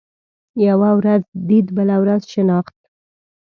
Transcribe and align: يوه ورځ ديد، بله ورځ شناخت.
يوه 0.67 0.89
ورځ 0.99 1.23
ديد، 1.47 1.67
بله 1.77 1.95
ورځ 2.03 2.21
شناخت. 2.33 2.77